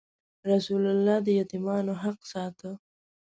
رسول 0.51 0.83
الله 0.93 1.17
د 1.25 1.27
یتیمانو 1.39 1.93
حق 2.03 2.19
ساته. 2.31 2.71